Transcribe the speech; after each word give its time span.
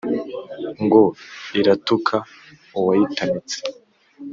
ngo 0.83 1.01
iratuka 1.59 2.15
uwayitamitse 2.79 3.59